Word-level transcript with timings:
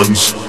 ones 0.00 0.39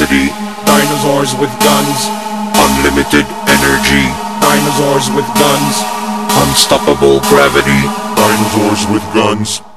electricity, 0.00 0.32
dinosaurs 0.64 1.34
with 1.34 1.50
guns, 1.60 2.08
unlimited 2.56 3.26
energy, 3.48 4.06
dinosaurs 4.40 5.10
with 5.14 5.26
guns, 5.36 5.82
unstoppable 6.48 7.20
gravity, 7.28 7.82
dinosaurs 8.16 8.86
with 8.88 9.02
guns. 9.14 9.69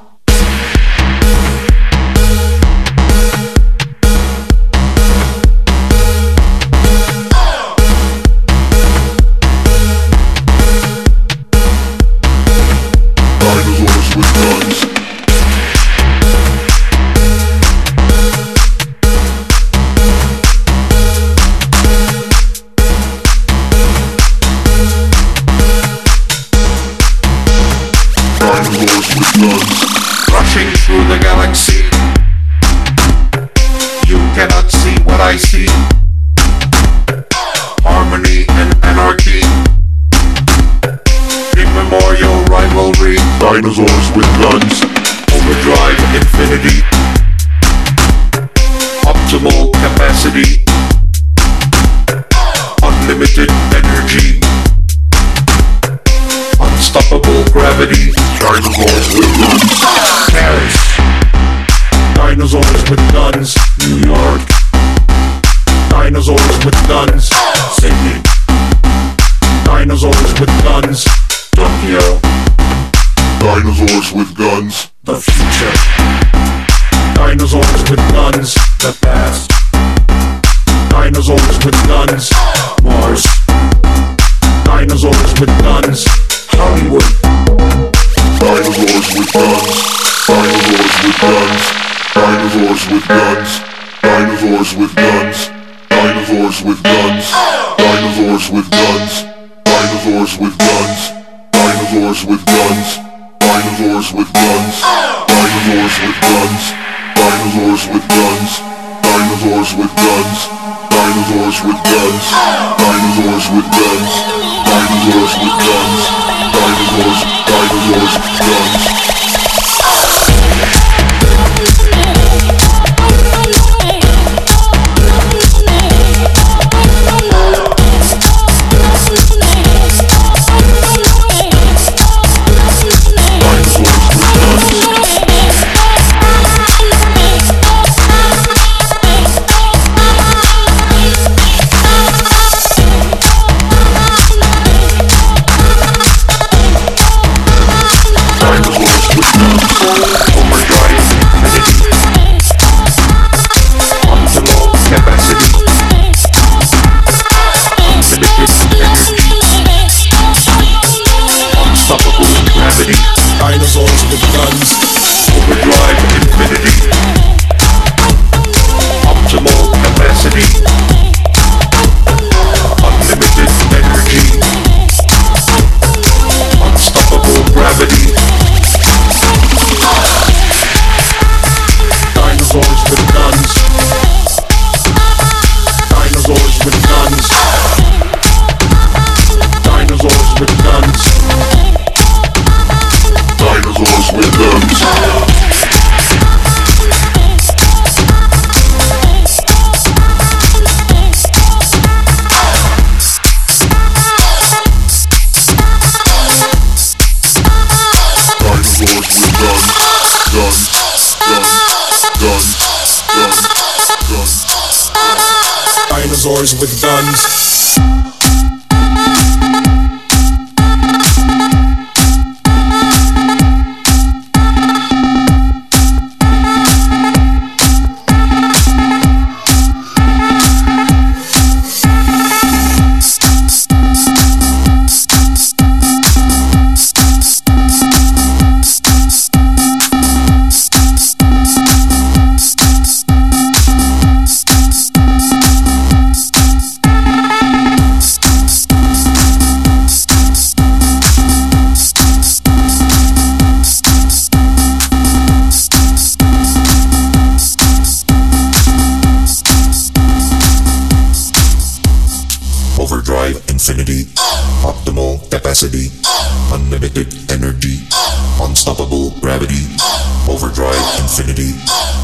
Infinity, 271.16 271.52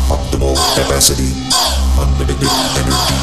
optimal 0.07 0.55
capacity, 0.79 1.35
unlimited 1.99 2.47
energy, 2.79 3.20